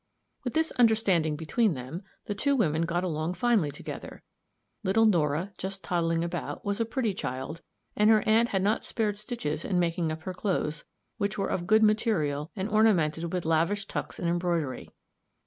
[0.43, 4.23] With this understanding between them, the two women got along finely together;
[4.83, 7.61] little Nora, just toddling about, was a pretty child,
[7.95, 10.85] and her aunt had not spared stitches in making up her clothes,
[11.19, 14.89] which were of good material, and ornamented with lavish tucks and embroidery.